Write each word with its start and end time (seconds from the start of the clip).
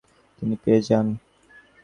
তিনি 0.37 0.55
পেয়ে 0.63 0.81
যান। 0.87 1.07